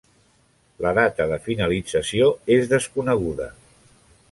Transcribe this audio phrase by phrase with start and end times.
[0.85, 3.51] La data de finalització és desconeguda.